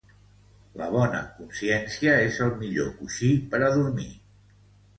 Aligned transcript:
La 0.81 0.87
bona 0.95 1.19
consciència 1.41 2.17
és 2.31 2.41
el 2.47 2.51
millor 2.63 2.91
coixí 2.97 3.31
per 3.55 3.63
a 3.69 3.71
dormir. 3.79 4.11